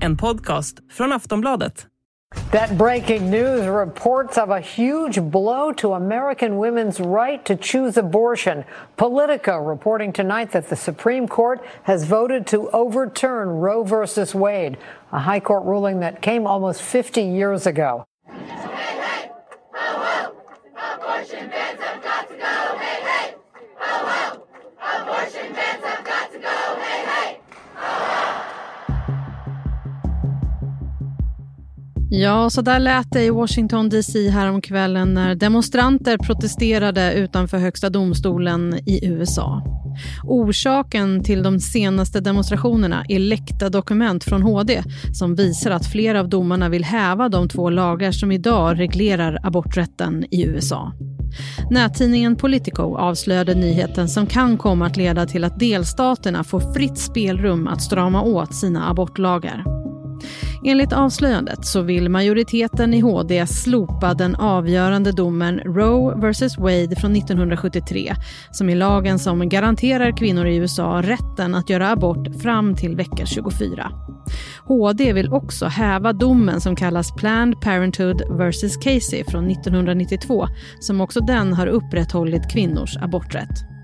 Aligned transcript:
En 0.00 0.16
podcast 0.16 0.78
från 0.90 1.12
Aftonbladet. 1.12 1.86
That 2.50 2.78
breaking 2.78 3.30
news 3.30 3.66
reports 3.66 4.38
of 4.38 4.50
a 4.50 4.60
huge 4.60 5.20
blow 5.20 5.72
to 5.72 5.94
American 5.94 6.58
women's 6.58 7.00
right 7.00 7.44
to 7.44 7.56
choose 7.56 8.00
abortion. 8.00 8.64
Politico 8.96 9.56
reporting 9.58 10.12
tonight 10.12 10.50
that 10.52 10.68
the 10.68 10.76
Supreme 10.76 11.28
Court 11.28 11.60
has 11.82 12.04
voted 12.04 12.46
to 12.46 12.70
overturn 12.72 13.48
Roe 13.48 13.84
v. 13.84 14.38
Wade, 14.38 14.76
a 15.12 15.18
high 15.18 15.40
court 15.40 15.64
ruling 15.64 16.00
that 16.00 16.22
came 16.22 16.46
almost 16.46 16.82
50 16.82 17.22
years 17.22 17.66
ago. 17.66 18.04
Ja, 32.10 32.50
så 32.50 32.62
där 32.62 32.78
lät 32.78 33.10
det 33.10 33.24
i 33.24 33.30
Washington 33.30 33.88
DC 33.88 34.30
häromkvällen 34.30 35.14
när 35.14 35.34
demonstranter 35.34 36.18
protesterade 36.18 37.12
utanför 37.12 37.58
Högsta 37.58 37.90
domstolen 37.90 38.80
i 38.86 39.06
USA. 39.06 39.62
Orsaken 40.24 41.24
till 41.24 41.42
de 41.42 41.60
senaste 41.60 42.20
demonstrationerna 42.20 43.04
är 43.08 43.18
läckta 43.18 43.68
dokument 43.68 44.24
från 44.24 44.42
HD 44.42 44.82
som 45.12 45.34
visar 45.34 45.70
att 45.70 45.86
flera 45.86 46.20
av 46.20 46.28
domarna 46.28 46.68
vill 46.68 46.84
häva 46.84 47.28
de 47.28 47.48
två 47.48 47.70
lagar 47.70 48.12
som 48.12 48.32
idag 48.32 48.80
reglerar 48.80 49.38
aborträtten 49.42 50.24
i 50.30 50.44
USA. 50.44 50.92
Nättidningen 51.70 52.36
Politico 52.36 52.96
avslöjade 52.96 53.54
nyheten 53.54 54.08
som 54.08 54.26
kan 54.26 54.58
komma 54.58 54.86
att 54.86 54.96
leda 54.96 55.26
till 55.26 55.44
att 55.44 55.58
delstaterna 55.58 56.44
får 56.44 56.74
fritt 56.74 56.98
spelrum 56.98 57.68
att 57.68 57.82
strama 57.82 58.22
åt 58.22 58.54
sina 58.54 58.90
abortlagar. 58.90 59.77
Enligt 60.64 60.92
avslöjandet 60.92 61.66
så 61.66 61.82
vill 61.82 62.08
majoriteten 62.08 62.94
i 62.94 63.00
HD 63.00 63.46
slopa 63.46 64.14
den 64.14 64.34
avgörande 64.34 65.12
domen 65.12 65.58
Roe 65.58 66.30
vs 66.30 66.58
Wade 66.58 66.96
från 66.96 67.16
1973 67.16 68.14
som 68.50 68.68
är 68.68 68.76
lagen 68.76 69.18
som 69.18 69.48
garanterar 69.48 70.16
kvinnor 70.16 70.46
i 70.46 70.56
USA 70.56 71.02
rätten 71.02 71.54
att 71.54 71.70
göra 71.70 71.90
abort 71.90 72.42
fram 72.42 72.74
till 72.74 72.96
vecka 72.96 73.26
24. 73.26 73.90
HD 74.64 75.12
vill 75.12 75.32
också 75.32 75.66
häva 75.66 76.12
domen 76.12 76.60
som 76.60 76.76
kallas 76.76 77.12
Planned 77.16 77.60
Parenthood 77.60 78.22
vs 78.30 78.76
Casey 78.76 79.24
från 79.28 79.50
1992 79.50 80.46
som 80.80 81.00
också 81.00 81.20
den 81.20 81.52
har 81.52 81.66
upprätthållit 81.66 82.52
kvinnors 82.52 82.96
aborträtt. 82.96 83.77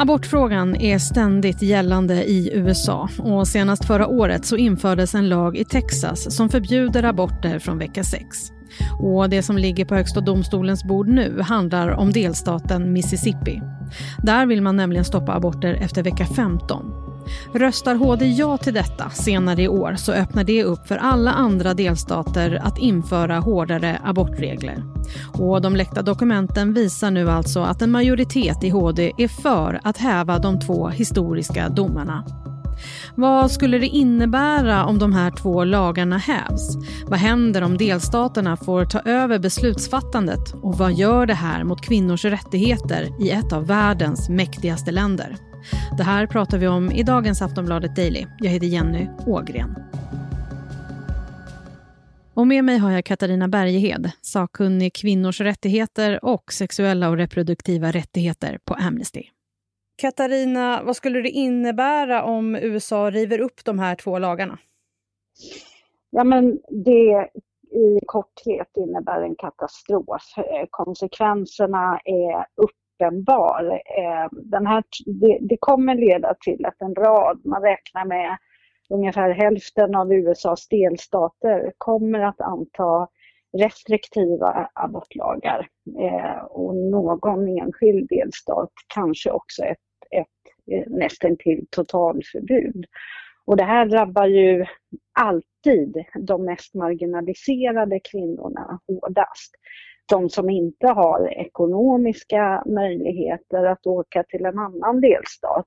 Abortfrågan 0.00 0.76
är 0.76 0.98
ständigt 0.98 1.62
gällande 1.62 2.24
i 2.24 2.50
USA 2.54 3.08
och 3.18 3.48
senast 3.48 3.84
förra 3.84 4.06
året 4.06 4.44
så 4.44 4.56
infördes 4.56 5.14
en 5.14 5.28
lag 5.28 5.56
i 5.56 5.64
Texas 5.64 6.36
som 6.36 6.48
förbjuder 6.48 7.02
aborter 7.02 7.58
från 7.58 7.78
vecka 7.78 8.04
6. 8.04 8.36
Och 9.00 9.30
det 9.30 9.42
som 9.42 9.58
ligger 9.58 9.84
på 9.84 9.94
Högsta 9.94 10.20
domstolens 10.20 10.84
bord 10.84 11.08
nu 11.08 11.40
handlar 11.40 11.88
om 11.88 12.12
delstaten 12.12 12.92
Mississippi. 12.92 13.62
Där 14.22 14.46
vill 14.46 14.62
man 14.62 14.76
nämligen 14.76 15.04
stoppa 15.04 15.34
aborter 15.34 15.74
efter 15.74 16.02
vecka 16.02 16.26
15. 16.26 17.07
Röstar 17.52 17.94
HD 17.94 18.26
ja 18.26 18.56
till 18.56 18.74
detta 18.74 19.10
senare 19.10 19.62
i 19.62 19.68
år 19.68 19.94
så 19.96 20.12
öppnar 20.12 20.44
det 20.44 20.64
upp 20.64 20.88
för 20.88 20.96
alla 20.96 21.32
andra 21.32 21.74
delstater 21.74 22.60
att 22.64 22.78
införa 22.78 23.38
hårdare 23.38 24.00
abortregler. 24.04 24.82
Och 25.32 25.62
de 25.62 25.76
läckta 25.76 26.02
dokumenten 26.02 26.74
visar 26.74 27.10
nu 27.10 27.30
alltså 27.30 27.60
att 27.60 27.82
en 27.82 27.90
majoritet 27.90 28.64
i 28.64 28.68
HD 28.68 29.12
är 29.18 29.28
för 29.28 29.80
att 29.84 29.96
häva 29.96 30.38
de 30.38 30.60
två 30.60 30.88
historiska 30.88 31.68
domarna. 31.68 32.24
Vad 33.14 33.50
skulle 33.50 33.78
det 33.78 33.86
innebära 33.86 34.84
om 34.84 34.98
de 34.98 35.12
här 35.12 35.30
två 35.30 35.64
lagarna 35.64 36.18
hävs? 36.18 36.76
Vad 37.06 37.18
händer 37.18 37.62
om 37.62 37.76
delstaterna 37.76 38.56
får 38.56 38.84
ta 38.84 39.00
över 39.00 39.38
beslutsfattandet? 39.38 40.54
Och 40.62 40.78
vad 40.78 40.92
gör 40.92 41.26
det 41.26 41.34
här 41.34 41.64
mot 41.64 41.82
kvinnors 41.82 42.24
rättigheter 42.24 43.08
i 43.20 43.30
ett 43.30 43.52
av 43.52 43.66
världens 43.66 44.28
mäktigaste 44.28 44.90
länder? 44.90 45.47
Det 45.96 46.02
här 46.02 46.26
pratar 46.26 46.58
vi 46.58 46.68
om 46.68 46.90
i 46.90 47.02
dagens 47.02 47.42
Aftonbladet 47.42 47.96
Daily. 47.96 48.26
Jag 48.38 48.50
heter 48.50 48.66
Jenny 48.66 49.08
Ågren. 49.26 49.74
Och 52.34 52.46
med 52.46 52.64
mig 52.64 52.78
har 52.78 52.90
jag 52.90 53.04
Katarina 53.04 53.48
Bergehed, 53.48 54.10
sakkunnig 54.20 54.94
kvinnors 54.94 55.40
rättigheter 55.40 56.24
och 56.24 56.52
sexuella 56.52 57.08
och 57.08 57.16
reproduktiva 57.16 57.90
rättigheter 57.90 58.58
på 58.64 58.74
Amnesty. 58.74 59.22
Katarina, 59.96 60.82
vad 60.82 60.96
skulle 60.96 61.20
det 61.20 61.30
innebära 61.30 62.22
om 62.22 62.56
USA 62.56 63.10
river 63.10 63.38
upp 63.38 63.64
de 63.64 63.78
här 63.78 63.94
två 63.94 64.18
lagarna? 64.18 64.58
Ja, 66.10 66.24
men 66.24 66.58
det 66.84 67.28
i 67.70 68.00
korthet 68.06 68.68
innebär 68.76 69.22
en 69.22 69.36
katastrof. 69.36 70.22
Eh, 70.36 70.66
konsekvenserna 70.70 72.00
är 72.04 72.46
upp 72.62 72.76
uppenbar. 72.98 73.72
Eh, 73.72 74.28
den 74.32 74.66
här, 74.66 74.84
det, 75.06 75.38
det, 75.40 75.56
kommer 75.60 75.94
leda 75.94 76.34
till 76.34 76.66
att 76.66 76.82
en 76.82 76.94
rad, 76.94 77.40
man 77.44 77.62
räknar 77.62 78.04
med 78.04 78.38
ungefär 78.90 79.30
hälften 79.30 79.94
av 79.94 80.12
USAs 80.12 80.68
delstater 80.68 81.72
kommer 81.78 82.20
att 82.20 82.40
anta 82.40 83.08
restriktiva 83.58 84.68
abortlagar 84.74 85.68
eh, 86.00 86.44
och 86.44 86.74
någon 86.76 87.58
enskild 87.58 88.08
delstat 88.08 88.72
kanske 88.94 89.30
också 89.30 89.62
ett, 89.62 89.78
ett 90.10 90.72
eh, 90.72 90.84
nästan 90.86 91.36
till 91.36 91.66
totalförbud. 91.70 92.84
Och 93.44 93.56
det 93.56 93.64
här 93.64 93.86
drabbar 93.86 94.26
ju 94.26 94.66
alltid 95.20 96.04
de 96.20 96.44
mest 96.44 96.74
marginaliserade 96.74 98.00
kvinnorna 98.10 98.80
hårdast 98.86 99.54
de 100.08 100.30
som 100.30 100.50
inte 100.50 100.86
har 100.86 101.28
ekonomiska 101.28 102.62
möjligheter 102.66 103.64
att 103.64 103.86
åka 103.86 104.22
till 104.22 104.44
en 104.44 104.58
annan 104.58 105.00
delstat 105.00 105.66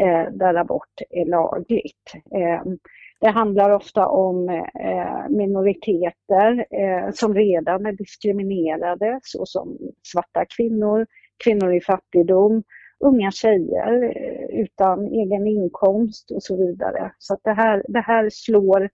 eh, 0.00 0.32
där 0.32 0.54
abort 0.54 1.00
är 1.10 1.26
lagligt. 1.26 2.12
Eh, 2.34 2.72
det 3.20 3.28
handlar 3.28 3.70
ofta 3.70 4.06
om 4.06 4.48
eh, 4.48 5.28
minoriteter 5.28 6.66
eh, 6.70 7.12
som 7.12 7.34
redan 7.34 7.86
är 7.86 7.92
diskriminerade 7.92 9.20
såsom 9.22 9.78
svarta 10.02 10.44
kvinnor, 10.56 11.06
kvinnor 11.44 11.74
i 11.74 11.80
fattigdom, 11.80 12.62
unga 13.00 13.30
tjejer 13.30 14.02
eh, 14.02 14.60
utan 14.60 15.06
egen 15.06 15.46
inkomst 15.46 16.30
och 16.30 16.42
så 16.42 16.56
vidare. 16.56 17.12
Så 17.18 17.36
det, 17.42 17.52
här, 17.52 17.84
det 17.88 18.00
här 18.00 18.28
slår 18.32 18.90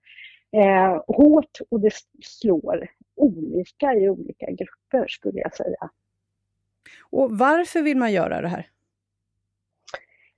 eh, 0.51 1.01
hårt 1.07 1.59
och 1.69 1.79
det 1.79 1.91
slår 2.21 2.87
olika 3.15 3.93
i 3.93 4.09
olika 4.09 4.45
grupper 4.45 5.07
skulle 5.07 5.39
jag 5.39 5.55
säga. 5.55 5.89
Och 7.09 7.31
varför 7.31 7.81
vill 7.81 7.97
man 7.97 8.13
göra 8.13 8.41
det 8.41 8.47
här? 8.47 8.67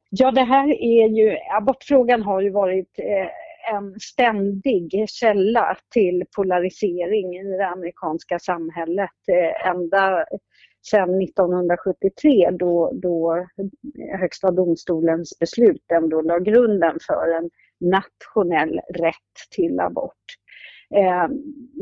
Ja, 0.10 0.32
det 0.32 0.44
här 0.44 0.68
är 0.70 1.08
ju, 1.08 1.38
abortfrågan 1.58 2.22
har 2.22 2.42
ju 2.42 2.50
varit 2.50 3.00
eh, 3.00 3.28
en 3.76 4.00
ständig 4.00 5.10
källa 5.10 5.78
till 5.94 6.24
polarisering 6.36 7.36
i 7.36 7.44
det 7.44 7.68
amerikanska 7.68 8.40
samhället 8.40 9.12
eh, 9.32 9.70
ända 9.70 10.26
sedan 10.92 11.22
1973 11.22 12.50
då, 12.52 12.92
då 12.94 13.48
Högsta 14.20 14.52
domstolens 14.52 15.40
beslut 15.40 15.92
ändå 15.94 16.22
la 16.22 16.40
grunden 16.40 16.98
för 17.08 17.38
en 17.38 17.50
nationell 17.80 18.80
rätt 18.94 19.50
till 19.56 19.80
abort. 19.80 20.26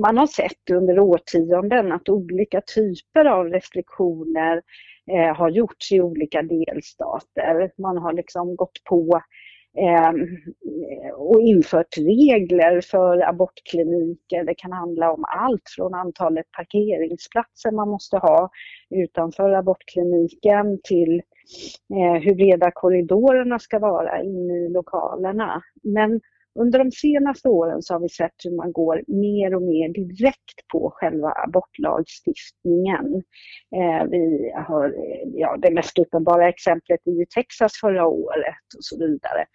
Man 0.01 0.17
har 0.17 0.27
sett 0.27 0.69
under 0.71 0.99
årtionden 0.99 1.91
att 1.91 2.09
olika 2.09 2.61
typer 2.75 3.25
av 3.25 3.45
restriktioner 3.45 4.61
eh, 5.11 5.35
har 5.35 5.49
gjorts 5.49 5.91
i 5.91 6.01
olika 6.01 6.41
delstater. 6.41 7.71
Man 7.81 7.97
har 7.97 8.13
liksom 8.13 8.55
gått 8.55 8.83
på 8.89 9.21
eh, 9.77 10.11
och 11.15 11.41
infört 11.41 11.97
regler 11.97 12.81
för 12.81 13.29
abortkliniker. 13.29 14.43
Det 14.43 14.55
kan 14.55 14.71
handla 14.71 15.11
om 15.13 15.23
allt 15.27 15.63
från 15.75 15.93
antalet 15.93 16.51
parkeringsplatser 16.51 17.71
man 17.71 17.89
måste 17.89 18.17
ha 18.17 18.49
utanför 18.89 19.49
abortkliniken 19.49 20.79
till 20.83 21.21
eh, 21.93 22.21
hur 22.21 22.35
breda 22.35 22.71
korridorerna 22.71 23.59
ska 23.59 23.79
vara 23.79 24.21
inne 24.21 24.53
i 24.53 24.69
lokalerna. 24.69 25.61
Men 25.83 26.21
under 26.59 26.79
de 26.79 26.91
senaste 26.91 27.49
åren 27.49 27.81
så 27.81 27.93
har 27.93 27.99
vi 27.99 28.09
sett 28.09 28.35
hur 28.43 28.55
man 28.55 28.71
går 28.71 29.03
mer 29.07 29.55
och 29.55 29.61
mer 29.61 29.89
direkt 29.89 30.67
på 30.71 30.91
själva 30.93 31.33
abortlagstiftningen. 31.45 33.23
Eh, 33.75 34.09
vi 34.09 34.51
har, 34.67 34.85
eh, 34.85 35.29
ja, 35.33 35.57
det 35.57 35.71
mest 35.71 35.99
uppenbara 35.99 36.49
exemplet 36.49 36.99
är 37.05 37.11
ju 37.11 37.25
Texas 37.25 37.71
förra 37.81 38.07
året 38.07 38.65
och 38.77 38.83
så 38.83 38.97
vidare. 38.97 39.45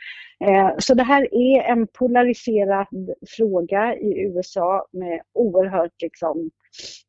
Eh, 0.45 0.71
så 0.79 0.95
det 0.95 1.03
här 1.03 1.35
är 1.35 1.63
en 1.63 1.87
polariserad 1.87 3.11
fråga 3.37 3.97
i 3.97 4.21
USA 4.21 4.87
med 4.93 5.21
oerhört 5.35 6.03
liksom, 6.03 6.51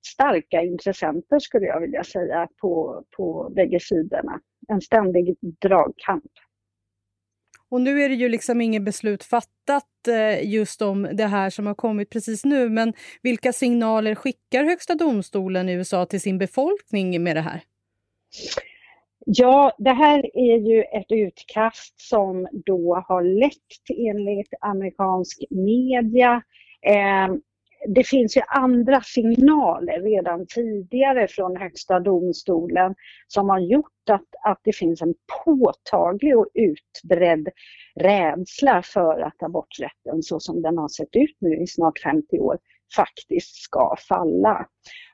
starka 0.05 0.61
intressenter 0.61 1.39
skulle 1.39 1.65
jag 1.65 1.81
vilja 1.81 2.03
säga 2.03 2.47
på, 2.61 3.03
på 3.17 3.51
bägge 3.55 3.79
sidorna. 3.79 4.39
En 4.67 4.81
ständig 4.81 5.35
dragkamp. 5.61 6.31
Och 7.71 7.81
nu 7.81 8.01
är 8.01 8.09
det 8.09 8.15
ju 8.15 8.29
liksom 8.29 8.61
inget 8.61 8.83
beslut 8.83 9.23
fattat 9.23 10.07
eh, 10.07 10.49
just 10.49 10.81
om 10.81 11.07
det 11.13 11.25
här 11.25 11.49
som 11.49 11.67
har 11.67 11.73
kommit 11.73 12.09
precis 12.09 12.45
nu. 12.45 12.69
Men 12.69 12.93
vilka 13.21 13.53
signaler 13.53 14.15
skickar 14.15 14.63
Högsta 14.63 14.95
domstolen 14.95 15.69
i 15.69 15.73
USA 15.73 16.05
till 16.05 16.21
sin 16.21 16.37
befolkning 16.37 17.23
med 17.23 17.35
det 17.35 17.41
här? 17.41 17.61
Ja, 19.25 19.75
det 19.77 19.93
här 19.93 20.19
är 20.33 20.57
ju 20.57 20.81
ett 20.81 21.11
utkast 21.11 21.99
som 22.09 22.47
då 22.65 23.03
har 23.07 23.23
läckt 23.39 23.89
enligt 23.89 24.53
amerikansk 24.61 25.43
media. 25.49 26.41
Eh, 26.81 27.35
det 27.87 28.07
finns 28.07 28.37
ju 28.37 28.41
andra 28.47 29.01
signaler 29.01 30.01
redan 30.01 30.45
tidigare 30.47 31.27
från 31.27 31.57
Högsta 31.57 31.99
domstolen 31.99 32.95
som 33.27 33.49
har 33.49 33.59
gjort 33.59 34.09
att, 34.09 34.27
att 34.45 34.59
det 34.63 34.75
finns 34.75 35.01
en 35.01 35.13
påtaglig 35.45 36.37
och 36.37 36.47
utbredd 36.53 37.49
rädsla 37.95 38.81
för 38.85 39.21
att 39.21 39.43
aborträtten 39.43 40.23
så 40.23 40.39
som 40.39 40.61
den 40.61 40.77
har 40.77 40.87
sett 40.87 41.15
ut 41.15 41.37
nu 41.39 41.55
i 41.55 41.67
snart 41.67 41.99
50 41.99 42.39
år 42.39 42.57
faktiskt 42.95 43.55
ska 43.55 43.95
falla. 44.07 44.67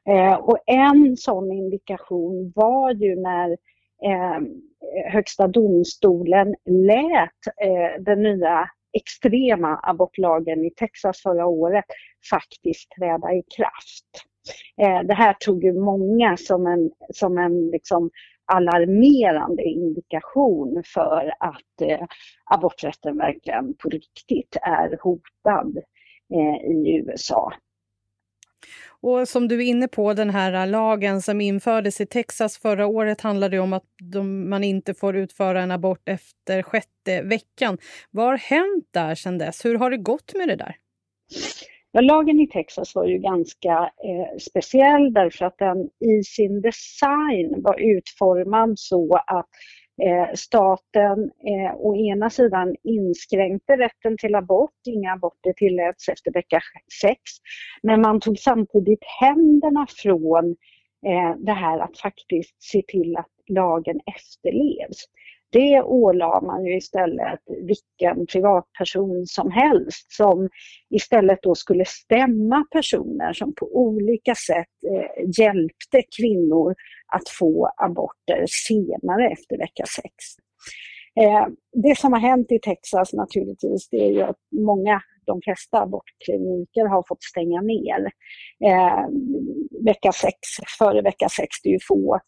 Eh, 0.09 0.33
och 0.33 0.57
en 0.65 1.17
sån 1.17 1.51
indikation 1.51 2.51
var 2.55 2.91
ju 2.93 3.15
när 3.15 3.49
eh, 4.03 4.41
Högsta 5.11 5.47
domstolen 5.47 6.55
lät 6.65 7.47
eh, 7.61 8.03
den 8.03 8.23
nya 8.23 8.69
extrema 8.97 9.79
abortlagen 9.83 10.65
i 10.65 10.69
Texas 10.69 11.21
förra 11.21 11.45
året 11.45 11.85
faktiskt 12.29 12.91
träda 12.91 13.33
i 13.33 13.43
kraft. 13.57 14.05
Eh, 14.81 15.07
det 15.07 15.13
här 15.13 15.33
tog 15.39 15.63
ju 15.63 15.73
många 15.73 16.37
som 16.37 16.67
en, 16.67 16.91
som 17.13 17.37
en 17.37 17.69
liksom 17.69 18.09
alarmerande 18.45 19.63
indikation 19.63 20.83
för 20.85 21.33
att 21.39 21.81
eh, 21.81 22.05
aborträtten 22.45 23.17
verkligen 23.17 23.73
på 23.73 23.89
riktigt 23.89 24.57
är 24.61 24.97
hotad 25.01 25.77
eh, 26.33 26.71
i 26.71 27.03
USA. 27.05 27.53
Och 29.01 29.27
som 29.27 29.47
du 29.47 29.55
är 29.55 29.65
inne 29.65 29.87
på, 29.87 30.13
den 30.13 30.29
här 30.29 30.53
äh, 30.53 30.67
lagen 30.67 31.21
som 31.21 31.41
infördes 31.41 32.01
i 32.01 32.05
Texas 32.05 32.57
förra 32.57 32.87
året 32.87 33.21
handlade 33.21 33.59
om 33.59 33.73
att 33.73 33.83
de, 34.13 34.49
man 34.49 34.63
inte 34.63 34.93
får 34.93 35.15
utföra 35.15 35.61
en 35.61 35.71
abort 35.71 36.09
efter 36.09 36.63
sjätte 36.63 37.21
veckan. 37.21 37.77
Vad 38.11 38.25
har 38.25 38.37
hänt 38.37 38.87
där 38.91 39.15
sedan 39.15 39.37
dess? 39.37 39.65
Hur 39.65 39.75
har 39.75 39.91
det 39.91 39.97
gått 39.97 40.33
med 40.35 40.47
det 40.47 40.55
där? 40.55 40.75
Ja, 41.91 42.01
lagen 42.01 42.39
i 42.39 42.47
Texas 42.47 42.95
var 42.95 43.05
ju 43.05 43.17
ganska 43.17 43.71
eh, 43.81 44.37
speciell 44.39 45.13
därför 45.13 45.45
att 45.45 45.57
den 45.57 45.77
i 46.11 46.23
sin 46.23 46.61
design 46.61 47.61
var 47.63 47.79
utformad 47.79 48.79
så 48.79 49.15
att 49.27 49.49
Eh, 50.01 50.33
staten 50.33 51.23
eh, 51.23 51.75
å 51.75 51.95
ena 51.95 52.29
sidan 52.29 52.75
inskränkte 52.83 53.77
rätten 53.77 54.17
till 54.17 54.35
abort, 54.35 54.87
inga 54.87 55.13
aborter 55.13 55.53
tilläts 55.53 56.09
efter 56.09 56.33
vecka 56.33 56.61
6, 57.01 57.19
Men 57.83 58.01
man 58.01 58.19
tog 58.19 58.39
samtidigt 58.39 59.03
händerna 59.19 59.87
från 59.89 60.55
eh, 61.05 61.35
det 61.37 61.53
här 61.53 61.79
att 61.79 61.97
faktiskt 61.97 62.63
se 62.63 62.81
till 62.87 63.17
att 63.17 63.31
lagen 63.47 63.99
efterlevs. 64.15 65.05
Det 65.51 65.81
ålade 65.81 66.45
man 66.45 66.65
ju 66.65 66.77
istället 66.77 67.39
vilken 67.47 68.27
privatperson 68.27 69.25
som 69.25 69.51
helst 69.51 70.11
som 70.11 70.49
istället 70.89 71.39
då 71.41 71.55
skulle 71.55 71.85
stämma 71.85 72.65
personer 72.71 73.33
som 73.33 73.53
på 73.55 73.65
olika 73.77 74.35
sätt 74.35 74.67
eh, 74.91 75.29
hjälpte 75.39 76.03
kvinnor 76.17 76.75
att 77.13 77.29
få 77.29 77.69
aborter 77.77 78.45
senare 78.67 79.31
efter 79.31 79.57
vecka 79.57 79.85
sex. 79.85 80.13
Eh, 81.21 81.47
det 81.83 81.97
som 81.97 82.13
har 82.13 82.19
hänt 82.19 82.51
i 82.51 82.59
Texas 82.59 83.13
naturligtvis, 83.13 83.89
det 83.89 83.97
är 83.97 84.11
ju 84.11 84.21
att 84.21 84.39
många, 84.51 85.01
de 85.25 85.41
flesta 85.43 85.81
abortkliniker 85.81 86.85
har 86.85 87.03
fått 87.07 87.23
stänga 87.23 87.61
ner. 87.61 88.11
Eh, 88.65 89.05
vecka 89.85 90.11
sex, 90.11 90.37
före 90.79 91.01
vecka 91.01 91.29
sex, 91.29 91.49
det 91.63 91.69
är 91.69 91.73
ju 91.73 91.79
få 91.87 92.19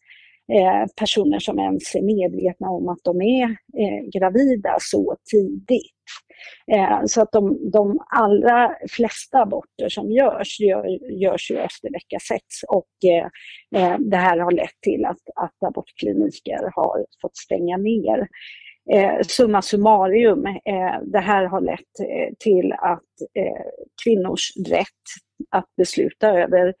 Eh, 0.52 0.86
personer 0.96 1.38
som 1.38 1.58
ens 1.58 1.94
är 1.94 2.02
medvetna 2.02 2.70
om 2.70 2.88
att 2.88 2.98
de 3.04 3.22
är 3.22 3.44
eh, 3.78 4.20
gravida 4.20 4.76
så 4.80 5.16
tidigt. 5.30 5.94
Eh, 6.72 7.00
så 7.06 7.22
att 7.22 7.32
de, 7.32 7.70
de 7.70 8.00
allra 8.16 8.76
flesta 8.90 9.38
aborter 9.38 9.88
som 9.88 10.10
görs, 10.10 10.60
gör, 10.60 10.86
görs 11.12 11.50
ju 11.50 11.56
efter 11.56 11.92
vecka 11.92 12.18
sex 12.28 12.44
och 12.68 13.10
eh, 13.10 13.98
det 13.98 14.16
här 14.16 14.38
har 14.38 14.52
lett 14.52 14.80
till 14.82 15.04
att, 15.04 15.22
att 15.36 15.68
abortkliniker 15.68 16.70
har 16.74 17.06
fått 17.22 17.36
stänga 17.36 17.76
ner. 17.76 18.28
Eh, 18.92 19.20
summa 19.22 19.62
summarum, 19.62 20.46
eh, 20.46 21.00
det 21.02 21.18
här 21.18 21.44
har 21.44 21.60
lett 21.60 22.08
till 22.38 22.72
att 22.72 23.04
kvinnors 24.04 24.52
rätt 24.68 24.86
att 25.50 25.76
besluta 25.76 26.28
över 26.28 26.74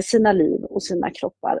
sina 0.00 0.32
liv 0.32 0.64
och 0.64 0.82
sina 0.82 1.10
kroppar 1.10 1.60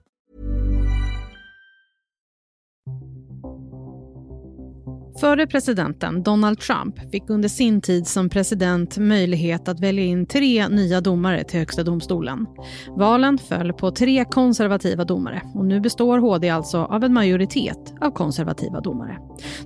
Före 5.21 5.47
presidenten 5.47 6.23
Donald 6.23 6.59
Trump 6.59 7.11
fick 7.11 7.29
under 7.29 7.49
sin 7.49 7.81
tid 7.81 8.07
som 8.07 8.29
president 8.29 8.97
möjlighet 8.97 9.67
att 9.67 9.79
välja 9.79 10.03
in 10.03 10.25
tre 10.25 10.67
nya 10.67 11.01
domare 11.01 11.43
till 11.43 11.59
Högsta 11.59 11.83
domstolen. 11.83 12.45
Valen 12.97 13.37
föll 13.37 13.73
på 13.73 13.91
tre 13.91 14.25
konservativa 14.25 15.03
domare 15.05 15.41
och 15.55 15.65
nu 15.65 15.79
består 15.79 16.17
HD 16.17 16.49
alltså 16.49 16.77
av 16.77 17.03
en 17.03 17.13
majoritet 17.13 17.93
av 18.01 18.11
konservativa 18.11 18.81
domare. 18.81 19.17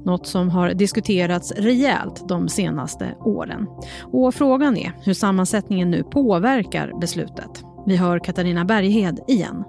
Något 0.03 0.27
som 0.27 0.49
har 0.49 0.73
diskuterats 0.73 1.51
rejält 1.51 2.27
de 2.27 2.49
senaste 2.49 3.15
åren. 3.19 3.67
Och 4.03 4.33
frågan 4.33 4.77
är 4.77 4.91
hur 5.01 5.13
sammansättningen 5.13 5.91
nu 5.91 6.03
påverkar 6.03 6.99
beslutet. 7.01 7.63
Vi 7.85 7.95
hör 7.95 8.19
Katarina 8.19 8.65
Berghed 8.65 9.19
igen. 9.27 9.63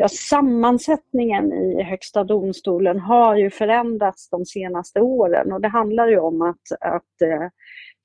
Ja, 0.00 0.08
sammansättningen 0.08 1.52
i 1.52 1.82
Högsta 1.82 2.24
domstolen 2.24 2.98
har 2.98 3.36
ju 3.36 3.50
förändrats 3.50 4.30
de 4.30 4.44
senaste 4.44 5.00
åren 5.00 5.52
och 5.52 5.60
det 5.60 5.68
handlar 5.68 6.08
ju 6.08 6.18
om 6.18 6.42
att, 6.42 6.72
att 6.80 7.22
eh, 7.22 7.48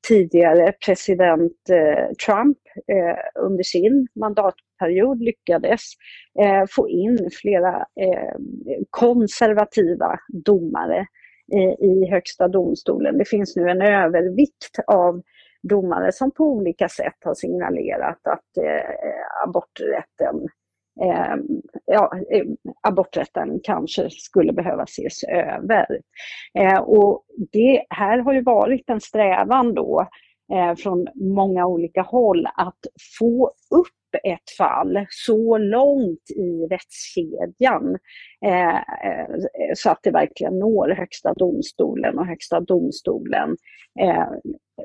tidigare 0.07 0.73
president 0.85 1.69
eh, 1.69 2.13
Trump 2.25 2.57
eh, 2.91 3.43
under 3.45 3.63
sin 3.63 4.07
mandatperiod 4.19 5.21
lyckades 5.21 5.81
eh, 6.39 6.63
få 6.69 6.89
in 6.89 7.29
flera 7.41 7.75
eh, 7.75 8.35
konservativa 8.89 10.19
domare 10.45 11.05
i 11.79 12.09
Högsta 12.11 12.47
domstolen. 12.47 13.17
Det 13.17 13.25
finns 13.25 13.55
nu 13.55 13.69
en 13.69 13.81
övervikt 13.81 14.79
av 14.87 15.21
domare 15.69 16.11
som 16.11 16.31
på 16.31 16.43
olika 16.43 16.89
sätt 16.89 17.17
har 17.25 17.33
signalerat 17.33 18.27
att 18.27 18.57
eh, 18.57 19.47
aborträtten 19.47 20.49
eh, 21.01 21.35
ja, 21.85 22.11
ehm, 22.31 22.57
aborträtten 22.81 23.59
kanske 23.63 24.09
skulle 24.09 24.53
behöva 24.53 24.83
ses 24.83 25.23
över. 25.23 25.99
Eh, 26.59 26.79
och 26.79 27.23
det 27.51 27.85
här 27.89 28.17
har 28.17 28.33
ju 28.33 28.41
varit 28.41 28.89
en 28.89 29.01
strävan 29.01 29.73
då 29.73 30.07
eh, 30.53 30.75
från 30.75 31.07
många 31.15 31.65
olika 31.65 32.01
håll 32.01 32.45
att 32.45 32.79
få 33.19 33.51
upp 33.69 33.87
ett 34.23 34.57
fall 34.57 35.05
så 35.09 35.57
långt 35.57 36.29
i 36.35 36.67
rättskedjan 36.71 37.97
eh, 38.45 38.79
så 39.75 39.89
att 39.91 39.99
det 40.03 40.11
verkligen 40.11 40.59
når 40.59 40.89
Högsta 40.89 41.33
domstolen 41.33 42.19
och 42.19 42.25
Högsta 42.25 42.59
domstolen 42.59 43.57
eh, 43.99 44.27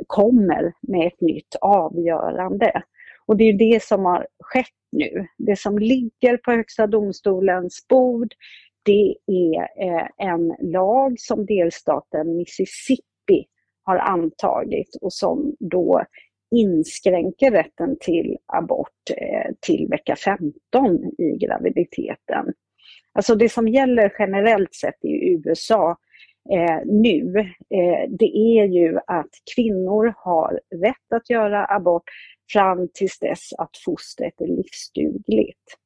kommer 0.07 0.73
med 0.81 1.07
ett 1.07 1.21
nytt 1.21 1.57
avgörande. 1.61 2.83
Och 3.31 3.37
det 3.37 3.45
är 3.45 3.53
det 3.53 3.83
som 3.83 4.05
har 4.05 4.27
skett 4.39 4.67
nu. 4.93 5.27
Det 5.39 5.59
som 5.59 5.79
ligger 5.79 6.37
på 6.37 6.51
Högsta 6.51 6.87
domstolens 6.87 7.87
bord 7.89 8.35
det 8.83 9.17
är 9.27 9.61
eh, 9.61 10.07
en 10.19 10.57
lag 10.73 11.15
som 11.19 11.47
delstaten 11.47 12.37
Mississippi 12.37 13.47
har 13.83 13.97
antagit 13.99 14.97
och 15.01 15.13
som 15.13 15.57
då 15.61 16.05
inskränker 16.57 17.51
rätten 17.51 17.97
till 18.01 18.37
abort 18.47 19.11
eh, 19.17 19.55
till 19.61 19.89
vecka 19.91 20.17
15 20.17 20.53
i 21.19 21.37
graviditeten. 21.47 22.53
Alltså 23.13 23.35
det 23.35 23.49
som 23.49 23.69
gäller 23.69 24.13
generellt 24.19 24.75
sett 24.75 25.05
i 25.05 25.33
USA 25.33 25.97
eh, 26.53 26.81
nu, 26.87 27.39
eh, 27.75 28.11
det 28.19 28.37
är 28.37 28.65
ju 28.65 28.99
att 29.07 29.31
kvinnor 29.55 30.15
har 30.17 30.61
rätt 30.85 31.13
att 31.15 31.31
göra 31.31 31.67
abort 31.67 32.05
fram 32.53 32.89
tills 32.95 33.19
dess 33.19 33.53
att 33.59 33.71
fostret 33.85 34.41
är 34.41 34.47
livsdugligt. 34.47 35.77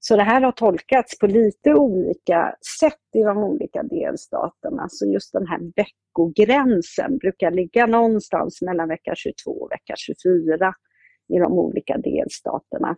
Så 0.00 0.16
det 0.16 0.22
här 0.22 0.40
har 0.40 0.52
tolkats 0.52 1.18
på 1.18 1.26
lite 1.26 1.74
olika 1.74 2.54
sätt 2.80 3.00
i 3.14 3.22
de 3.22 3.38
olika 3.38 3.82
delstaterna. 3.82 4.86
Så 4.88 5.06
just 5.06 5.32
den 5.32 5.46
här 5.46 5.60
veckogränsen 5.76 7.18
brukar 7.18 7.50
ligga 7.50 7.86
någonstans 7.86 8.62
mellan 8.62 8.88
vecka 8.88 9.14
22 9.16 9.50
och 9.50 9.70
vecka 9.72 9.94
24 9.96 10.74
i 11.34 11.38
de 11.38 11.52
olika 11.52 11.98
delstaterna. 11.98 12.96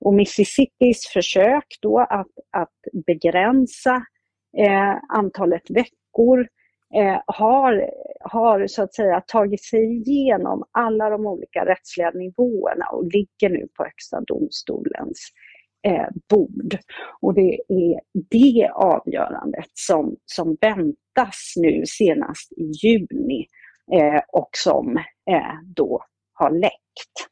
Och 0.00 0.14
Mississippis 0.14 1.06
försök 1.12 1.66
då 1.82 1.98
att, 1.98 2.32
att 2.50 3.04
begränsa 3.06 3.94
eh, 4.58 4.96
antalet 5.08 5.70
veckor 5.70 6.46
eh, 6.94 7.20
har, 7.26 7.90
har 8.20 8.66
så 8.66 8.82
att 8.82 8.94
säga 8.94 9.20
tagit 9.20 9.64
sig 9.64 9.96
igenom 9.96 10.64
alla 10.70 11.10
de 11.10 11.26
olika 11.26 11.64
rättsliga 11.64 12.10
nivåerna 12.10 12.86
och 12.92 13.04
ligger 13.04 13.48
nu 13.48 13.68
på 13.76 13.84
Högsta 13.84 14.20
domstolens 14.20 15.28
eh, 15.86 16.08
bord. 16.30 16.78
Och 17.20 17.34
det 17.34 17.58
är 17.68 18.00
det 18.30 18.70
avgörandet 18.74 19.70
som, 19.74 20.16
som 20.24 20.56
väntas 20.60 21.54
nu 21.56 21.82
senast 21.86 22.52
i 22.52 22.64
juni 22.82 23.46
eh, 23.92 24.20
och 24.32 24.50
som 24.52 24.96
eh, 25.30 25.54
då 25.76 26.04
har 26.32 26.50
läckt. 26.50 27.31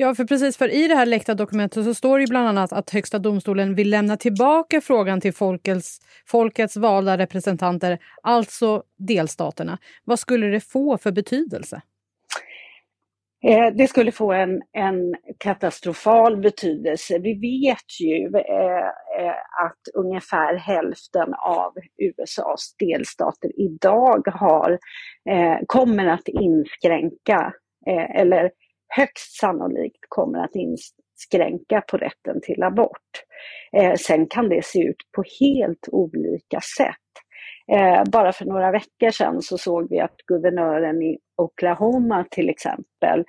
Ja, 0.00 0.14
för 0.14 0.24
precis 0.24 0.56
för 0.56 0.68
i 0.68 0.88
det 0.88 0.94
här 0.94 1.06
läckta 1.06 1.34
dokumentet 1.34 1.84
så 1.84 1.94
står 1.94 2.18
det 2.18 2.26
bland 2.26 2.48
annat 2.48 2.72
att 2.72 2.90
Högsta 2.90 3.18
domstolen 3.18 3.74
vill 3.74 3.90
lämna 3.90 4.16
tillbaka 4.16 4.80
frågan 4.80 5.20
till 5.20 5.32
folkets, 5.32 5.98
folkets 6.26 6.76
valda 6.76 7.18
representanter, 7.18 7.98
alltså 8.22 8.82
delstaterna. 8.98 9.78
Vad 10.04 10.18
skulle 10.18 10.46
det 10.46 10.60
få 10.60 10.98
för 10.98 11.12
betydelse? 11.12 11.82
Eh, 13.44 13.74
det 13.74 13.88
skulle 13.88 14.12
få 14.12 14.32
en, 14.32 14.62
en 14.72 15.14
katastrofal 15.38 16.36
betydelse. 16.36 17.18
Vi 17.18 17.34
vet 17.34 18.00
ju 18.00 18.38
eh, 18.38 18.86
eh 19.20 19.36
att 19.64 19.94
ungefär 19.94 20.56
hälften 20.56 21.34
av 21.34 21.72
USAs 22.02 22.74
delstater 22.78 23.60
idag 23.60 24.22
har, 24.26 24.78
eh, 25.30 25.58
kommer 25.66 26.06
att 26.06 26.28
inskränka 26.28 27.52
eh, 27.86 28.20
eller 28.20 28.50
högst 28.96 29.38
sannolikt 29.40 30.04
kommer 30.08 30.38
att 30.38 30.54
inskränka 30.54 31.80
på 31.80 31.96
rätten 31.96 32.40
till 32.42 32.62
abort. 32.62 33.10
Eh, 33.76 33.94
sen 33.94 34.26
kan 34.26 34.48
det 34.48 34.64
se 34.64 34.78
ut 34.82 34.96
på 35.16 35.24
helt 35.40 35.88
olika 35.92 36.60
sätt. 36.76 36.96
Eh, 37.72 38.04
bara 38.12 38.32
för 38.32 38.44
några 38.44 38.70
veckor 38.70 39.10
sedan 39.10 39.42
så 39.42 39.58
såg 39.58 39.90
vi 39.90 40.00
att 40.00 40.16
guvernören 40.26 41.02
i 41.02 41.18
Oklahoma 41.36 42.24
till 42.30 42.48
exempel 42.48 43.24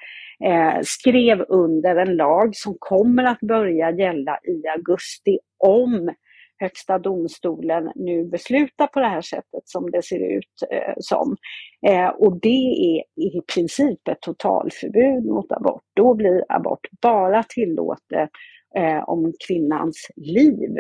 eh, 0.46 0.80
skrev 0.84 1.46
under 1.48 1.96
en 1.96 2.16
lag 2.16 2.56
som 2.56 2.76
kommer 2.80 3.24
att 3.24 3.40
börja 3.40 3.92
gälla 3.92 4.40
i 4.44 4.68
augusti 4.68 5.40
om 5.58 6.14
Högsta 6.62 7.00
domstolen 7.00 7.92
nu 7.96 8.26
beslutar 8.26 8.88
på 8.88 9.00
det 9.00 9.08
här 9.08 9.22
sättet 9.22 9.62
som 9.66 9.92
det 9.92 10.04
ser 10.04 10.38
ut 10.38 10.72
eh, 10.72 10.94
som. 10.98 11.36
Eh, 11.88 12.08
och 12.08 12.40
det 12.42 12.98
är 12.98 13.04
i 13.24 13.42
princip 13.54 14.08
ett 14.08 14.22
totalförbud 14.22 15.26
mot 15.26 15.52
abort. 15.52 15.84
Då 15.96 16.14
blir 16.14 16.46
abort 16.50 16.88
bara 17.02 17.44
tillåtet 17.44 18.30
eh, 18.78 19.10
om 19.10 19.34
kvinnans 19.48 20.08
liv 20.16 20.78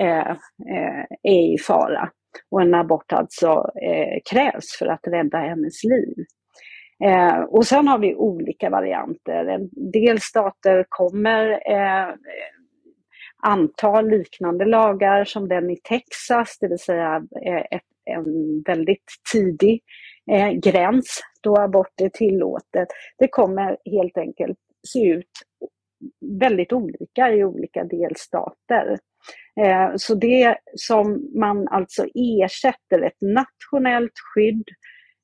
eh, 0.00 0.30
eh, 0.70 1.04
är 1.22 1.54
i 1.54 1.58
fara. 1.58 2.10
Och 2.50 2.62
en 2.62 2.74
abort 2.74 3.12
alltså 3.12 3.70
eh, 3.82 4.18
krävs 4.30 4.76
för 4.78 4.86
att 4.86 5.06
rädda 5.06 5.38
hennes 5.38 5.84
liv. 5.84 6.14
Eh, 7.04 7.40
och 7.40 7.66
sen 7.66 7.88
har 7.88 7.98
vi 7.98 8.14
olika 8.14 8.70
varianter. 8.70 9.44
En 9.44 9.90
del 9.92 10.20
stater 10.20 10.84
kommer 10.88 11.50
eh, 11.50 12.14
anta 13.42 14.00
liknande 14.00 14.64
lagar 14.64 15.24
som 15.24 15.48
den 15.48 15.70
i 15.70 15.76
Texas, 15.76 16.58
det 16.60 16.68
vill 16.68 16.78
säga 16.78 17.22
eh, 17.46 17.60
ett, 17.70 17.82
en 18.04 18.62
väldigt 18.66 19.04
tidig 19.32 19.80
eh, 20.30 20.50
gräns 20.50 21.20
då 21.42 21.56
abort 21.56 22.00
är 22.00 22.08
tillåtet. 22.08 22.88
Det 23.18 23.28
kommer 23.28 23.76
helt 23.84 24.18
enkelt 24.18 24.58
se 24.88 25.08
ut 25.08 25.30
väldigt 26.40 26.72
olika 26.72 27.30
i 27.32 27.44
olika 27.44 27.84
delstater. 27.84 28.98
Eh, 29.60 29.90
så 29.96 30.14
det 30.14 30.58
som 30.74 31.30
man 31.34 31.68
alltså 31.68 32.06
ersätter 32.14 33.02
ett 33.02 33.20
nationellt 33.20 34.12
skydd 34.34 34.68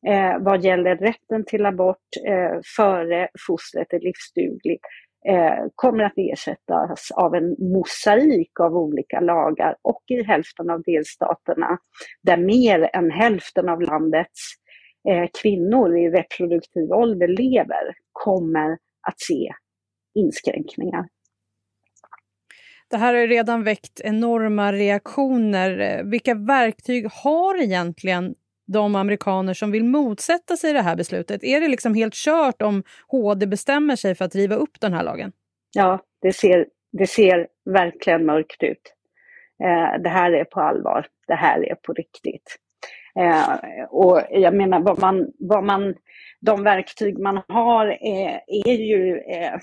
eh, 0.07 0.39
vad 0.41 0.65
gäller 0.65 0.97
rätten 0.97 1.45
till 1.47 1.67
abort 1.67 2.09
eh, 2.27 2.61
före 2.77 3.29
fostret 3.47 3.93
är 3.93 4.01
livsdugligt 4.01 4.85
Eh, 5.29 5.65
kommer 5.75 6.05
att 6.05 6.13
ersättas 6.17 7.11
av 7.11 7.35
en 7.35 7.57
mosaik 7.59 8.61
av 8.61 8.77
olika 8.77 9.21
lagar 9.21 9.77
och 9.83 10.03
i 10.07 10.23
hälften 10.23 10.71
av 10.71 10.83
delstaterna 10.83 11.79
där 12.23 12.37
mer 12.37 12.91
än 12.93 13.11
hälften 13.11 13.69
av 13.69 13.81
landets 13.81 14.41
eh, 15.09 15.29
kvinnor 15.43 15.99
i 15.99 16.11
reproduktiv 16.11 16.93
ålder 16.93 17.29
lever 17.29 17.95
kommer 18.13 18.73
att 19.09 19.21
se 19.21 19.53
inskränkningar. 20.15 21.09
Det 22.91 22.97
här 22.97 23.15
har 23.15 23.27
redan 23.27 23.65
väckt 23.65 24.01
enorma 24.01 24.73
reaktioner. 24.73 25.79
Eh, 25.79 26.05
vilka 26.05 26.35
verktyg 26.35 27.07
har 27.11 27.63
egentligen 27.63 28.35
de 28.67 28.95
amerikaner 28.95 29.55
som 29.55 29.71
vill 29.71 29.85
motsätta 29.85 30.57
sig 30.57 30.73
det 30.73 30.83
här 30.83 30.97
beslutet? 30.97 31.45
Är 31.45 31.61
det 31.61 31.69
liksom 31.69 31.95
helt 31.95 32.15
kört 32.15 32.63
om 32.63 32.83
HD 33.09 33.47
bestämmer 33.47 33.97
sig 33.97 34.15
för 34.15 34.25
att 34.25 34.35
riva 34.35 34.55
upp 34.55 34.81
den 34.81 34.93
här 34.93 35.05
lagen? 35.05 35.33
Ja, 35.75 36.01
det 36.23 36.33
ser, 36.33 36.67
det 36.93 37.07
ser 37.07 37.47
verkligen 37.65 38.27
mörkt 38.27 38.63
ut. 38.63 38.95
Eh, 39.65 40.03
det 40.03 40.09
här 40.09 40.33
är 40.33 40.45
på 40.45 40.61
allvar. 40.61 41.07
Det 41.27 41.35
här 41.35 41.71
är 41.71 41.75
på 41.75 41.93
riktigt. 41.93 42.57
Eh, 43.19 43.85
och 43.91 44.21
jag 44.31 44.55
menar, 44.55 44.81
vad 44.81 45.01
man, 45.01 45.33
vad 45.39 45.65
man, 45.65 45.95
de 46.41 46.63
verktyg 46.63 47.19
man 47.19 47.43
har 47.49 47.87
är, 47.87 48.41
är 48.47 48.73
ju 48.73 49.19
eh, 49.19 49.55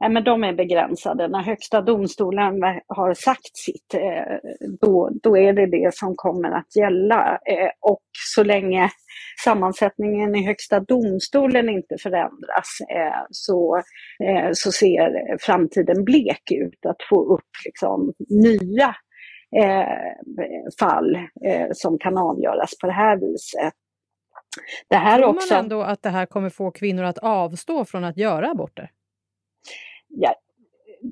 Nej, 0.00 0.10
men 0.10 0.24
de 0.24 0.44
är 0.44 0.52
begränsade. 0.52 1.28
När 1.28 1.42
Högsta 1.42 1.80
domstolen 1.80 2.62
har 2.86 3.14
sagt 3.14 3.56
sitt, 3.56 3.94
eh, 3.94 4.50
då, 4.80 5.10
då 5.22 5.38
är 5.38 5.52
det 5.52 5.66
det 5.66 5.94
som 5.94 6.16
kommer 6.16 6.50
att 6.50 6.76
gälla. 6.76 7.38
Eh, 7.46 7.70
och 7.80 8.02
så 8.34 8.42
länge 8.42 8.90
sammansättningen 9.44 10.34
i 10.34 10.46
Högsta 10.46 10.80
domstolen 10.80 11.68
inte 11.68 11.98
förändras 11.98 12.78
eh, 12.90 13.24
så, 13.30 13.82
så 14.52 14.72
ser 14.72 15.36
framtiden 15.40 16.04
blek 16.04 16.50
ut 16.50 16.86
att 16.86 17.02
få 17.10 17.34
upp 17.34 17.50
liksom 17.64 18.12
nya 18.28 18.94
fall 20.80 21.18
som 21.72 21.98
kan 21.98 22.18
avgöras 22.18 22.78
på 22.80 22.86
det 22.86 22.92
här 22.92 23.16
viset. 23.16 23.72
Det 24.88 24.96
här 24.96 25.18
Tror 25.18 25.28
också... 25.28 25.54
man 25.54 25.64
ändå 25.64 25.82
att 25.82 26.02
det 26.02 26.10
här 26.10 26.26
kommer 26.26 26.50
få 26.50 26.70
kvinnor 26.70 27.04
att 27.04 27.18
avstå 27.18 27.84
från 27.84 28.04
att 28.04 28.16
göra 28.16 28.50
aborter? 28.50 28.90
Ja, 30.08 30.34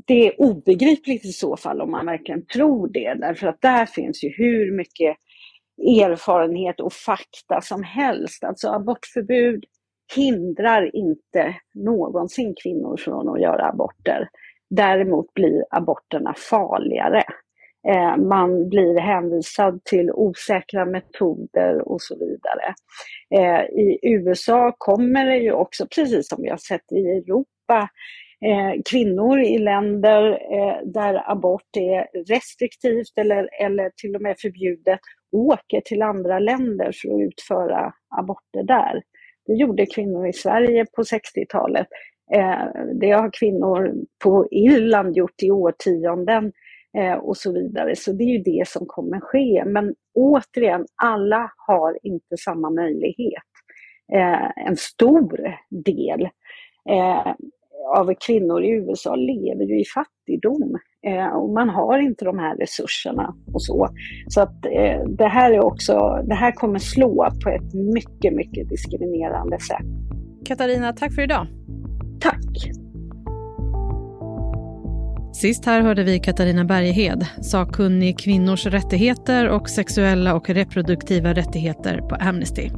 det 0.06 0.26
är 0.26 0.40
obegripligt 0.40 1.24
i 1.24 1.32
så 1.32 1.56
fall 1.56 1.80
om 1.80 1.90
man 1.90 2.06
verkligen 2.06 2.46
tror 2.46 2.88
det, 2.88 3.14
därför 3.14 3.46
att 3.46 3.60
där 3.60 3.86
finns 3.86 4.24
ju 4.24 4.28
hur 4.36 4.76
mycket 4.76 5.16
erfarenhet 5.78 6.80
och 6.80 6.92
fakta 6.92 7.60
som 7.60 7.82
helst. 7.82 8.44
Alltså 8.44 8.68
abortförbud 8.68 9.64
hindrar 10.14 10.96
inte 10.96 11.54
någonsin 11.74 12.54
kvinnor 12.62 12.96
från 12.96 13.28
att 13.28 13.40
göra 13.40 13.68
aborter. 13.68 14.28
Däremot 14.70 15.34
blir 15.34 15.64
aborterna 15.70 16.34
farligare. 16.50 17.22
Eh, 17.88 18.16
man 18.16 18.68
blir 18.68 18.98
hänvisad 18.98 19.84
till 19.84 20.10
osäkra 20.10 20.84
metoder 20.84 21.88
och 21.88 22.02
så 22.02 22.16
vidare. 22.18 22.74
Eh, 23.30 23.64
I 23.64 23.98
USA 24.02 24.74
kommer 24.78 25.26
det 25.26 25.38
ju 25.38 25.52
också, 25.52 25.86
precis 25.94 26.28
som 26.28 26.42
vi 26.42 26.48
har 26.48 26.56
sett 26.56 26.92
i 26.92 26.96
Europa, 26.96 27.88
Eh, 28.44 28.82
kvinnor 28.90 29.40
i 29.40 29.58
länder 29.58 30.30
eh, 30.30 30.76
där 30.84 31.30
abort 31.30 31.76
är 31.76 32.24
restriktivt 32.28 33.18
eller, 33.18 33.48
eller 33.62 33.90
till 33.96 34.16
och 34.16 34.22
med 34.22 34.36
förbjudet 34.38 35.00
åker 35.32 35.80
till 35.80 36.02
andra 36.02 36.38
länder 36.38 36.92
för 37.02 37.14
att 37.14 37.20
utföra 37.20 37.92
aborter 38.08 38.62
där. 38.62 39.02
Det 39.46 39.54
gjorde 39.54 39.86
kvinnor 39.86 40.26
i 40.26 40.32
Sverige 40.32 40.86
på 40.96 41.02
60-talet. 41.02 41.86
Eh, 42.34 42.64
det 43.00 43.10
har 43.10 43.30
kvinnor 43.32 43.94
på 44.24 44.48
Irland 44.50 45.16
gjort 45.16 45.42
i 45.42 45.50
årtionden 45.50 46.52
och 47.20 47.36
så 47.36 47.52
vidare. 47.52 47.96
Så 47.96 48.12
det 48.12 48.24
är 48.24 48.38
ju 48.38 48.38
det 48.38 48.68
som 48.68 48.86
kommer 48.86 49.20
ske. 49.20 49.64
Men 49.66 49.94
återigen, 50.14 50.86
alla 51.02 51.52
har 51.56 51.98
inte 52.02 52.36
samma 52.36 52.70
möjlighet. 52.70 53.42
En 54.56 54.76
stor 54.76 55.56
del 55.84 56.28
av 57.96 58.14
kvinnor 58.26 58.64
i 58.64 58.70
USA 58.70 59.14
lever 59.14 59.64
ju 59.64 59.80
i 59.80 59.84
fattigdom. 59.84 60.76
Eh, 61.06 61.26
och 61.26 61.50
man 61.50 61.68
har 61.68 61.98
inte 61.98 62.24
de 62.24 62.38
här 62.38 62.56
resurserna 62.56 63.34
och 63.54 63.62
så. 63.62 63.88
Så 64.28 64.40
att 64.40 64.66
eh, 64.66 65.04
det 65.08 65.28
här 65.28 65.52
är 65.52 65.60
också, 65.60 66.22
det 66.28 66.34
här 66.34 66.52
kommer 66.52 66.78
slå 66.78 67.30
på 67.44 67.50
ett 67.50 67.74
mycket, 67.74 68.34
mycket 68.34 68.68
diskriminerande 68.68 69.58
sätt. 69.58 69.86
Katarina, 70.44 70.92
tack 70.92 71.14
för 71.14 71.22
idag. 71.22 71.46
Tack. 72.20 72.85
Sist 75.40 75.64
här 75.64 75.80
hörde 75.80 76.04
vi 76.04 76.18
Katarina 76.18 76.64
Bergehed, 76.64 77.26
sakkunnig 77.42 78.18
kvinnors 78.18 78.66
rättigheter 78.66 79.48
och 79.48 79.68
sexuella 79.68 80.34
och 80.34 80.50
reproduktiva 80.50 81.34
rättigheter 81.34 81.98
på 81.98 82.14
Amnesty. 82.14 82.70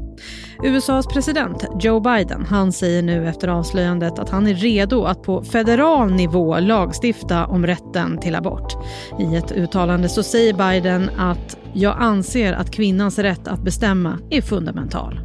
USAs 0.64 1.06
president 1.06 1.64
Joe 1.80 2.00
Biden 2.00 2.44
han 2.48 2.72
säger 2.72 3.02
nu 3.02 3.28
efter 3.28 3.48
avslöjandet 3.48 4.18
att 4.18 4.30
han 4.30 4.46
är 4.46 4.54
redo 4.54 5.04
att 5.04 5.22
på 5.22 5.42
federal 5.42 6.12
nivå 6.12 6.58
lagstifta 6.58 7.46
om 7.46 7.66
rätten 7.66 8.18
till 8.18 8.34
abort. 8.34 8.72
I 9.20 9.36
ett 9.36 9.52
uttalande 9.52 10.08
så 10.08 10.22
säger 10.22 10.54
Biden 10.54 11.10
att 11.16 11.58
“jag 11.72 11.96
anser 11.98 12.52
att 12.52 12.70
kvinnans 12.70 13.18
rätt 13.18 13.48
att 13.48 13.62
bestämma 13.62 14.18
är 14.30 14.40
fundamental”. 14.40 15.20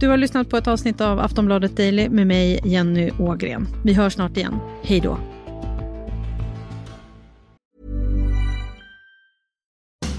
Du 0.00 0.08
har 0.08 0.16
lyssnat 0.16 0.50
på 0.50 0.56
ett 0.56 0.68
avsnitt 0.68 1.00
av 1.00 1.20
Aftonbladet 1.20 1.76
Daily 1.76 2.08
med 2.08 2.26
mig, 2.26 2.60
Jenny 2.64 3.10
Ågren. 3.18 3.66
Vi 3.84 3.94
hörs 3.94 4.12
snart 4.12 4.36
igen. 4.36 4.54
Hej 4.82 5.00
då! 5.00 5.18